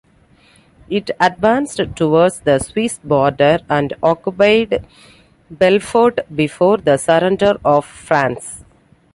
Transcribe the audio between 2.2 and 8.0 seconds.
the Swiss border and occupied Belfort before the surrender of